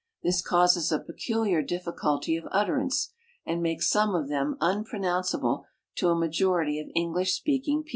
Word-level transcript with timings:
This 0.23 0.41
causes 0.41 0.91
a 0.91 0.97
peculiar 0.97 1.61
difficulty 1.61 2.35
of 2.35 2.47
utterance, 2.51 3.13
and 3.45 3.61
makes 3.61 3.87
some 3.87 4.15
of 4.15 4.29
them 4.29 4.57
unpro 4.59 4.95
nounceable 4.99 5.65
to 5.97 6.09
a 6.09 6.15
majority 6.15 6.79
of 6.79 6.89
English 6.95 7.35
speaking 7.35 7.83
people. 7.83 7.89